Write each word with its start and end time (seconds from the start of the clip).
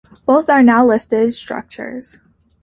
Both 0.25 0.49
are 0.49 0.63
now 0.63 0.83
listed 0.83 1.31
structures. 1.35 2.17